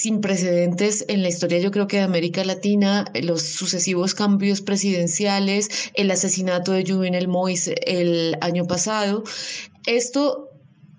sin 0.00 0.20
precedentes 0.20 1.04
en 1.08 1.22
la 1.22 1.28
historia, 1.28 1.58
yo 1.58 1.70
creo 1.70 1.86
que 1.86 1.98
de 1.98 2.04
América 2.04 2.42
Latina, 2.42 3.04
los 3.22 3.42
sucesivos 3.42 4.14
cambios 4.14 4.62
presidenciales, 4.62 5.68
el 5.94 6.10
asesinato 6.10 6.72
de 6.72 6.90
Juvenel 6.90 7.28
Moïse 7.28 7.74
el 7.86 8.36
año 8.40 8.66
pasado. 8.66 9.24
Esto 9.86 10.49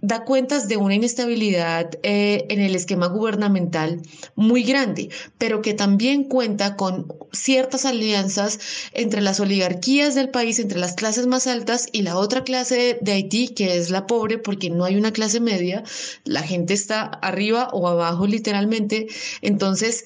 da 0.01 0.25
cuentas 0.25 0.67
de 0.67 0.77
una 0.77 0.95
inestabilidad 0.95 1.91
eh, 2.03 2.45
en 2.49 2.59
el 2.59 2.75
esquema 2.75 3.07
gubernamental 3.07 4.01
muy 4.35 4.63
grande, 4.63 5.09
pero 5.37 5.61
que 5.61 5.73
también 5.73 6.23
cuenta 6.23 6.75
con 6.75 7.07
ciertas 7.31 7.85
alianzas 7.85 8.59
entre 8.93 9.21
las 9.21 9.39
oligarquías 9.39 10.15
del 10.15 10.29
país, 10.29 10.59
entre 10.59 10.79
las 10.79 10.93
clases 10.93 11.27
más 11.27 11.47
altas 11.47 11.87
y 11.91 12.01
la 12.01 12.17
otra 12.17 12.43
clase 12.43 12.97
de 13.01 13.11
Haití, 13.11 13.49
que 13.49 13.77
es 13.77 13.89
la 13.91 14.07
pobre, 14.07 14.37
porque 14.37 14.69
no 14.69 14.85
hay 14.85 14.95
una 14.95 15.13
clase 15.13 15.39
media, 15.39 15.83
la 16.25 16.41
gente 16.41 16.73
está 16.73 17.03
arriba 17.03 17.69
o 17.71 17.87
abajo 17.87 18.25
literalmente. 18.25 19.07
Entonces, 19.41 20.05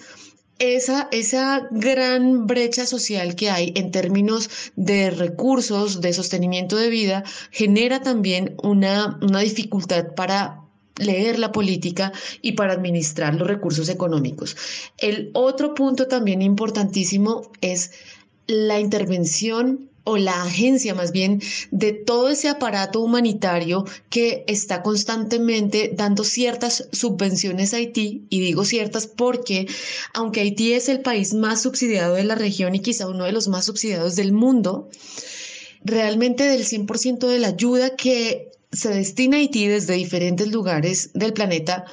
esa, 0.59 1.07
esa 1.11 1.67
gran 1.71 2.47
brecha 2.47 2.85
social 2.85 3.35
que 3.35 3.49
hay 3.49 3.73
en 3.75 3.91
términos 3.91 4.49
de 4.75 5.09
recursos, 5.09 6.01
de 6.01 6.13
sostenimiento 6.13 6.77
de 6.77 6.89
vida, 6.89 7.23
genera 7.51 8.01
también 8.01 8.55
una, 8.63 9.19
una 9.21 9.39
dificultad 9.39 10.13
para 10.15 10.61
leer 10.97 11.39
la 11.39 11.51
política 11.51 12.13
y 12.41 12.53
para 12.53 12.73
administrar 12.73 13.35
los 13.35 13.47
recursos 13.47 13.89
económicos. 13.89 14.55
El 14.97 15.29
otro 15.33 15.73
punto 15.73 16.07
también 16.07 16.41
importantísimo 16.41 17.51
es 17.61 17.91
la 18.47 18.79
intervención 18.79 19.89
o 20.05 20.17
la 20.17 20.43
agencia 20.43 20.95
más 20.95 21.11
bien 21.11 21.41
de 21.71 21.91
todo 21.91 22.29
ese 22.29 22.47
aparato 22.47 23.01
humanitario 23.01 23.85
que 24.09 24.45
está 24.47 24.81
constantemente 24.83 25.91
dando 25.93 26.23
ciertas 26.23 26.87
subvenciones 26.91 27.73
a 27.73 27.77
Haití, 27.77 28.25
y 28.29 28.39
digo 28.39 28.63
ciertas 28.63 29.07
porque 29.07 29.67
aunque 30.13 30.41
Haití 30.41 30.73
es 30.73 30.87
el 30.87 31.01
país 31.01 31.33
más 31.33 31.61
subsidiado 31.63 32.13
de 32.13 32.23
la 32.23 32.35
región 32.35 32.75
y 32.75 32.79
quizá 32.79 33.07
uno 33.07 33.25
de 33.25 33.31
los 33.31 33.47
más 33.47 33.65
subsidiados 33.65 34.15
del 34.15 34.31
mundo, 34.31 34.89
realmente 35.83 36.43
del 36.43 36.65
100% 36.65 37.27
de 37.27 37.39
la 37.39 37.47
ayuda 37.47 37.95
que 37.95 38.51
se 38.71 38.89
destina 38.89 39.37
a 39.37 39.39
Haití 39.39 39.67
desde 39.67 39.95
diferentes 39.95 40.51
lugares 40.51 41.11
del 41.13 41.33
planeta, 41.33 41.85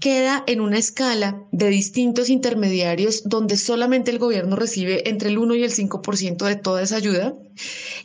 queda 0.00 0.42
en 0.46 0.62
una 0.62 0.78
escala 0.78 1.44
de 1.52 1.68
distintos 1.68 2.30
intermediarios 2.30 3.22
donde 3.26 3.58
solamente 3.58 4.10
el 4.10 4.18
gobierno 4.18 4.56
recibe 4.56 5.08
entre 5.08 5.28
el 5.28 5.38
1 5.38 5.54
y 5.56 5.62
el 5.62 5.72
5% 5.72 6.46
de 6.46 6.56
toda 6.56 6.82
esa 6.82 6.96
ayuda 6.96 7.34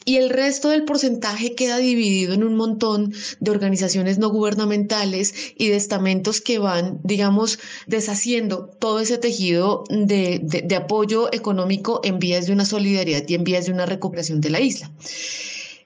y 0.03 0.17
el 0.17 0.29
resto 0.29 0.69
del 0.69 0.83
porcentaje 0.83 1.55
queda 1.55 1.77
dividido 1.77 2.33
en 2.33 2.43
un 2.43 2.55
montón 2.55 3.13
de 3.39 3.51
organizaciones 3.51 4.17
no 4.17 4.29
gubernamentales 4.29 5.33
y 5.57 5.69
de 5.69 5.77
estamentos 5.77 6.41
que 6.41 6.59
van, 6.59 6.99
digamos, 7.03 7.59
deshaciendo 7.87 8.69
todo 8.79 8.99
ese 8.99 9.17
tejido 9.17 9.85
de, 9.89 10.41
de 10.43 10.75
apoyo 10.75 11.33
económico 11.33 12.01
en 12.03 12.19
vías 12.19 12.45
de 12.45 12.53
una 12.53 12.65
solidaridad 12.65 13.23
y 13.25 13.35
en 13.35 13.45
vías 13.45 13.67
de 13.67 13.71
una 13.71 13.85
recuperación 13.85 14.41
de 14.41 14.49
la 14.49 14.59
isla. 14.59 14.91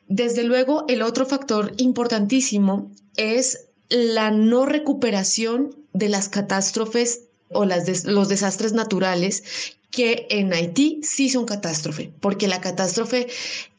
Desde 0.08 0.44
luego, 0.44 0.86
el 0.88 1.04
otro 1.04 1.28
factor 1.28 1.74
importantísimo 1.78 2.92
es 3.16 3.68
la 3.90 4.32
no 4.32 4.66
recuperación 4.66 5.79
de 5.94 6.10
las 6.10 6.30
catástrofes 6.30 7.22
o 7.52 7.66
las 7.66 8.06
los 8.06 8.30
desastres 8.30 8.74
naturales 8.74 9.44
que 9.92 10.28
en 10.30 10.54
Haití 10.54 11.02
sí 11.04 11.30
son 11.30 11.46
catástrofe, 11.46 12.12
porque 12.20 12.48
la 12.48 12.62
catástrofe 12.62 13.28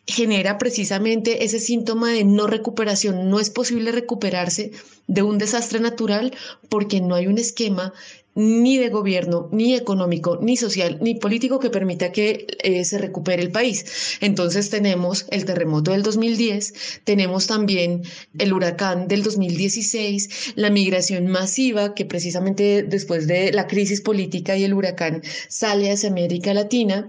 genera 0.06 0.58
precisamente 0.58 1.44
ese 1.44 1.60
síntoma 1.60 2.12
de 2.12 2.24
no 2.24 2.46
recuperación. 2.46 3.30
No 3.30 3.40
es 3.40 3.50
posible 3.50 3.92
recuperarse 3.92 4.72
de 5.06 5.22
un 5.22 5.38
desastre 5.38 5.80
natural 5.80 6.32
porque 6.68 7.00
no 7.00 7.14
hay 7.14 7.26
un 7.26 7.38
esquema 7.38 7.92
ni 8.34 8.78
de 8.78 8.90
gobierno, 8.90 9.48
ni 9.50 9.74
económico, 9.74 10.38
ni 10.40 10.56
social, 10.56 10.98
ni 11.00 11.14
político 11.16 11.58
que 11.58 11.68
permita 11.68 12.12
que 12.12 12.46
eh, 12.62 12.84
se 12.84 12.98
recupere 12.98 13.42
el 13.42 13.50
país. 13.50 14.18
Entonces 14.20 14.70
tenemos 14.70 15.26
el 15.30 15.44
terremoto 15.44 15.90
del 15.90 16.02
2010, 16.02 17.00
tenemos 17.04 17.48
también 17.48 18.02
el 18.38 18.52
huracán 18.52 19.08
del 19.08 19.22
2016, 19.24 20.52
la 20.54 20.70
migración 20.70 21.26
masiva 21.26 21.94
que 21.94 22.04
precisamente 22.04 22.84
después 22.84 23.26
de 23.26 23.52
la 23.52 23.66
crisis 23.66 24.00
política 24.00 24.56
y 24.56 24.64
el 24.64 24.74
huracán 24.74 25.22
sale 25.48 25.90
hacia 25.90 26.08
América 26.08 26.54
Latina 26.54 27.08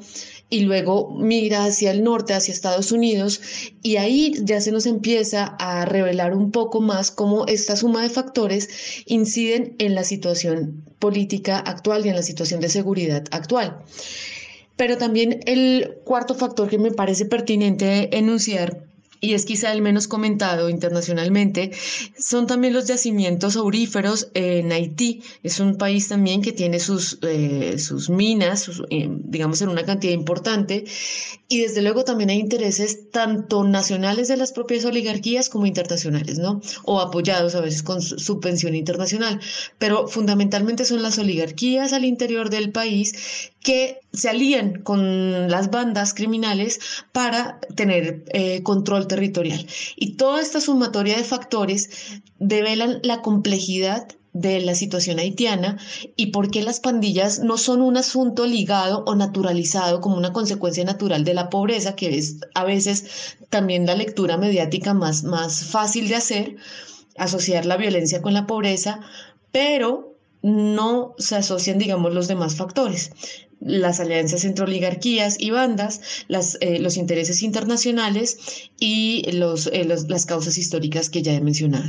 y 0.51 0.59
luego 0.59 1.09
mira 1.17 1.63
hacia 1.63 1.91
el 1.91 2.03
norte, 2.03 2.33
hacia 2.33 2.53
Estados 2.53 2.91
Unidos, 2.91 3.41
y 3.81 3.95
ahí 3.95 4.33
ya 4.43 4.59
se 4.59 4.73
nos 4.73 4.85
empieza 4.85 5.45
a 5.45 5.85
revelar 5.85 6.35
un 6.35 6.51
poco 6.51 6.81
más 6.81 7.09
cómo 7.09 7.47
esta 7.47 7.77
suma 7.77 8.03
de 8.03 8.09
factores 8.09 8.69
inciden 9.05 9.75
en 9.79 9.95
la 9.95 10.03
situación 10.03 10.83
política 10.99 11.57
actual 11.57 12.05
y 12.05 12.09
en 12.09 12.15
la 12.15 12.21
situación 12.21 12.59
de 12.59 12.67
seguridad 12.67 13.23
actual. 13.31 13.81
Pero 14.75 14.97
también 14.97 15.39
el 15.45 15.95
cuarto 16.03 16.35
factor 16.35 16.69
que 16.69 16.77
me 16.77 16.91
parece 16.91 17.25
pertinente 17.25 18.15
enunciar 18.17 18.90
y 19.21 19.35
es 19.35 19.45
quizá 19.45 19.71
el 19.71 19.83
menos 19.83 20.07
comentado 20.07 20.67
internacionalmente, 20.67 21.71
son 22.17 22.47
también 22.47 22.73
los 22.73 22.87
yacimientos 22.87 23.55
auríferos 23.55 24.29
en 24.33 24.71
Haití. 24.71 25.21
Es 25.43 25.59
un 25.59 25.77
país 25.77 26.07
también 26.07 26.41
que 26.41 26.51
tiene 26.51 26.79
sus, 26.79 27.19
eh, 27.21 27.77
sus 27.77 28.09
minas, 28.09 28.69
eh, 28.89 29.07
digamos, 29.09 29.61
en 29.61 29.69
una 29.69 29.85
cantidad 29.85 30.13
importante. 30.13 30.85
Y 31.47 31.59
desde 31.59 31.83
luego 31.83 32.03
también 32.03 32.31
hay 32.31 32.39
intereses 32.39 33.11
tanto 33.11 33.63
nacionales 33.63 34.27
de 34.27 34.37
las 34.37 34.53
propias 34.53 34.85
oligarquías 34.85 35.49
como 35.49 35.67
internacionales, 35.67 36.39
¿no? 36.39 36.59
O 36.83 36.99
apoyados 36.99 37.53
a 37.53 37.61
veces 37.61 37.83
con 37.83 38.01
subvención 38.01 38.73
internacional. 38.73 39.39
Pero 39.77 40.07
fundamentalmente 40.07 40.83
son 40.83 41.03
las 41.03 41.19
oligarquías 41.19 41.93
al 41.93 42.05
interior 42.05 42.49
del 42.49 42.71
país 42.71 43.51
que 43.61 44.00
se 44.13 44.29
alían 44.29 44.81
con 44.81 45.49
las 45.49 45.71
bandas 45.71 46.13
criminales 46.13 46.79
para 47.11 47.59
tener 47.75 48.25
eh, 48.33 48.61
control 48.63 49.07
territorial. 49.07 49.65
Y 49.95 50.15
toda 50.15 50.41
esta 50.41 50.59
sumatoria 50.59 51.15
de 51.17 51.23
factores 51.23 51.89
develan 52.39 52.99
la 53.03 53.21
complejidad 53.21 54.07
de 54.33 54.61
la 54.61 54.75
situación 54.75 55.19
haitiana 55.19 55.77
y 56.15 56.27
por 56.27 56.51
qué 56.51 56.63
las 56.63 56.79
pandillas 56.79 57.39
no 57.39 57.57
son 57.57 57.81
un 57.81 57.97
asunto 57.97 58.45
ligado 58.45 59.03
o 59.05 59.15
naturalizado 59.15 59.99
como 59.99 60.17
una 60.17 60.31
consecuencia 60.31 60.85
natural 60.85 61.25
de 61.25 61.33
la 61.33 61.49
pobreza, 61.49 61.95
que 61.95 62.17
es 62.17 62.37
a 62.53 62.63
veces 62.63 63.37
también 63.49 63.85
la 63.85 63.95
lectura 63.95 64.37
mediática 64.37 64.93
más, 64.93 65.23
más 65.23 65.65
fácil 65.65 66.07
de 66.07 66.15
hacer, 66.15 66.55
asociar 67.17 67.65
la 67.65 67.75
violencia 67.75 68.21
con 68.21 68.33
la 68.33 68.47
pobreza, 68.47 69.01
pero 69.51 70.15
no 70.41 71.13
se 71.17 71.35
asocian, 71.35 71.77
digamos, 71.77 72.13
los 72.13 72.29
demás 72.29 72.55
factores 72.55 73.11
las 73.61 73.99
alianzas 73.99 74.43
entre 74.43 74.65
oligarquías 74.65 75.37
y 75.39 75.51
bandas, 75.51 76.01
eh, 76.59 76.79
los 76.79 76.97
intereses 76.97 77.43
internacionales 77.43 78.69
y 78.79 79.23
eh, 79.27 79.33
los, 79.33 79.69
las 79.73 80.25
causas 80.25 80.57
históricas 80.57 81.09
que 81.09 81.21
ya 81.21 81.33
he 81.33 81.41
mencionado. 81.41 81.85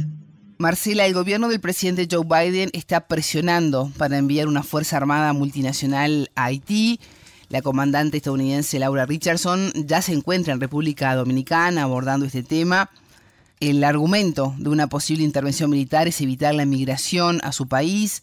Marcela, 0.58 1.06
el 1.06 1.14
gobierno 1.14 1.48
del 1.48 1.60
presidente 1.60 2.06
Joe 2.08 2.24
Biden 2.24 2.70
está 2.72 3.08
presionando 3.08 3.90
para 3.96 4.18
enviar 4.18 4.46
una 4.46 4.62
fuerza 4.62 4.96
armada 4.96 5.32
multinacional 5.32 6.30
a 6.36 6.44
Haití. 6.44 7.00
La 7.48 7.62
comandante 7.62 8.18
estadounidense 8.18 8.78
Laura 8.78 9.04
Richardson 9.04 9.72
ya 9.74 10.00
se 10.00 10.12
encuentra 10.12 10.52
en 10.54 10.60
República 10.60 11.14
Dominicana 11.16 11.82
abordando 11.82 12.26
este 12.26 12.42
tema. 12.42 12.90
El 13.60 13.82
argumento 13.82 14.54
de 14.58 14.68
una 14.68 14.86
posible 14.88 15.24
intervención 15.24 15.68
militar 15.68 16.06
es 16.06 16.20
evitar 16.20 16.54
la 16.54 16.64
migración 16.64 17.40
a 17.42 17.52
su 17.52 17.66
país. 17.66 18.22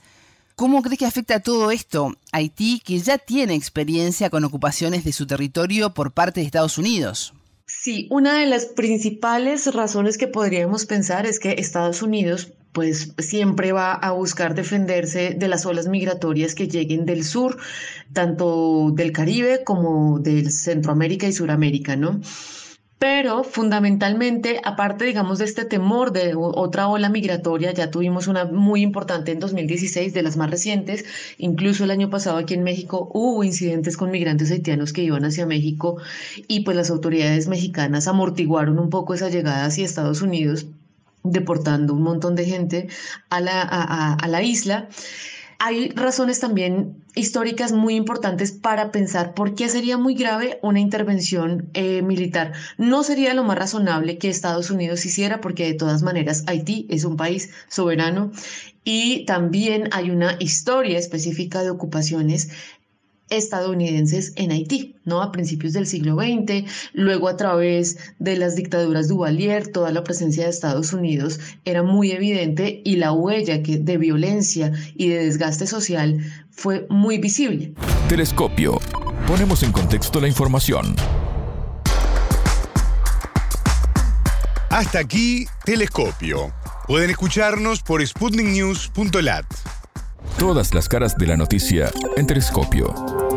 ¿Cómo 0.60 0.82
cree 0.82 0.98
que 0.98 1.06
afecta 1.06 1.40
todo 1.40 1.72
esto 1.72 2.18
a 2.34 2.38
Haití, 2.40 2.82
que 2.86 3.00
ya 3.00 3.18
tiene 3.18 3.56
experiencia 3.56 4.30
con 4.30 4.44
ocupaciones 4.44 5.06
de 5.06 5.14
su 5.14 5.26
territorio 5.26 5.94
por 5.94 6.12
parte 6.12 6.42
de 6.42 6.46
Estados 6.48 6.78
Unidos? 6.78 7.34
Sí, 7.66 8.10
una 8.12 8.42
de 8.42 8.46
las 8.46 8.66
principales 8.66 9.74
razones 9.74 10.18
que 10.18 10.28
podríamos 10.28 10.86
pensar 10.86 11.26
es 11.26 11.40
que 11.40 11.56
Estados 11.60 12.02
Unidos 12.02 12.52
pues 12.74 13.14
siempre 13.20 13.72
va 13.72 13.94
a 13.94 14.12
buscar 14.12 14.54
defenderse 14.54 15.34
de 15.34 15.48
las 15.48 15.66
olas 15.66 15.88
migratorias 15.88 16.56
que 16.56 16.68
lleguen 16.68 17.06
del 17.06 17.24
sur, 17.24 17.58
tanto 18.12 18.92
del 18.94 19.14
Caribe 19.14 19.64
como 19.64 20.20
del 20.20 20.52
Centroamérica 20.52 21.26
y 21.26 21.32
Suramérica, 21.32 21.96
¿no? 21.96 22.20
Pero 23.00 23.46
fundamentalmente, 23.46 24.60
aparte, 24.62 25.06
digamos, 25.06 25.40
de 25.40 25.46
este 25.46 25.64
temor 25.64 26.12
de 26.12 26.34
otra 26.36 26.90
ola 26.90 27.08
migratoria, 27.08 27.72
ya 27.72 27.90
tuvimos 27.92 28.28
una 28.28 28.44
muy 28.44 28.82
importante 28.82 29.32
en 29.32 29.40
2016, 29.40 30.14
de 30.14 30.22
las 30.22 30.36
más 30.36 30.52
recientes, 30.52 31.06
incluso 31.38 31.86
el 31.86 31.92
año 31.92 32.10
pasado 32.10 32.38
aquí 32.38 32.56
en 32.56 32.64
México 32.64 33.10
hubo 33.14 33.46
incidentes 33.46 33.96
con 33.96 34.12
migrantes 34.12 34.52
haitianos 34.52 34.92
que 34.92 35.04
iban 35.04 35.24
hacia 35.24 35.46
México 35.46 35.98
y 36.50 36.62
pues 36.66 36.76
las 36.76 36.90
autoridades 36.90 37.48
mexicanas 37.48 38.08
amortiguaron 38.10 38.80
un 38.80 38.90
poco 38.90 39.14
esa 39.14 39.30
llegada 39.30 39.66
hacia 39.66 39.86
Estados 39.86 40.22
Unidos, 40.22 40.68
deportando 41.24 41.94
un 41.94 42.04
montón 42.04 42.36
de 42.36 42.46
gente 42.46 42.88
a 43.30 43.40
la, 43.40 43.62
a 43.62 44.28
la 44.28 44.44
isla 44.44 44.90
hay 45.60 45.90
razones 45.90 46.40
también 46.40 47.04
históricas 47.16 47.74
muy 47.74 47.96
importantes 47.96 48.54
para 48.54 48.92
pensar 48.92 49.34
por 49.34 49.56
qué 49.56 49.68
sería 49.68 49.98
muy 49.98 50.16
grave 50.16 50.58
una 50.62 50.80
intervención 50.80 51.70
eh, 51.74 52.02
militar. 52.02 52.54
No 52.78 53.04
sería 53.04 53.34
lo 53.34 53.44
más 53.44 53.58
razonable 53.58 54.18
que 54.18 54.30
Estados 54.30 54.72
Unidos 54.72 55.06
hiciera 55.06 55.42
porque 55.42 55.66
de 55.66 55.74
todas 55.74 56.02
maneras 56.02 56.46
Haití 56.48 56.88
es 56.90 57.04
un 57.04 57.18
país 57.18 57.52
soberano 57.68 58.32
y 58.86 59.26
también 59.26 59.90
hay 59.92 60.12
una 60.12 60.38
historia 60.40 60.98
específica 60.98 61.62
de 61.62 61.72
ocupaciones 61.72 62.50
estadounidenses 63.30 64.34
en 64.36 64.52
Haití, 64.52 64.96
¿no? 65.06 65.22
A 65.22 65.32
principios 65.32 65.74
del 65.74 65.88
siglo 65.88 66.16
XX, 66.16 66.66
luego 66.94 67.28
a 67.28 67.38
través 67.38 67.98
de 68.20 68.38
las 68.38 68.56
dictaduras 68.56 69.08
Duvalier, 69.08 69.68
toda 69.68 69.92
la 69.92 70.04
presencia 70.04 70.44
de 70.44 70.50
Estados 70.50 70.94
Unidos 70.94 71.40
era 71.66 71.84
muy 71.84 72.12
evidente 72.12 72.82
y 72.84 72.98
la 72.98 73.12
huella 73.12 73.64
que, 73.64 73.78
de 73.78 73.98
violencia 73.98 74.72
y 74.96 75.10
de 75.10 75.26
desgaste 75.26 75.68
social 75.68 76.20
fue 76.52 76.86
muy 76.90 77.18
visible. 77.18 77.74
Telescopio. 78.08 78.80
Ponemos 79.28 79.64
en 79.64 79.72
contexto 79.72 80.20
la 80.20 80.28
información. 80.28 80.96
Hasta 84.70 85.00
aquí, 85.00 85.46
Telescopio. 85.66 86.54
Pueden 86.88 87.10
escucharnos 87.10 87.82
por 87.82 88.06
sputniknews.lat. 88.06 89.46
Todas 90.40 90.74
las 90.74 90.88
caras 90.88 91.18
de 91.18 91.28
la 91.28 91.36
noticia 91.36 91.92
en 92.16 92.26
Telescopio. 92.26 93.29